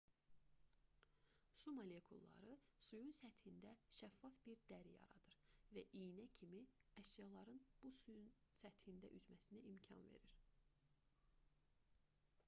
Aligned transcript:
su 1.63 1.73
molekulları 1.79 2.55
suyun 2.85 3.11
səthində 3.17 3.73
şəffaf 3.97 4.39
bir 4.47 4.63
dəri 4.71 4.95
yaradır 4.95 5.37
və 5.77 5.83
iynə 6.05 6.25
kimi 6.39 6.63
əşyaların 7.03 7.61
bu 7.85 7.93
suyun 8.01 8.33
səthində 8.65 9.13
üzməsinə 9.21 9.65
imkan 9.75 10.03
verir 10.17 10.33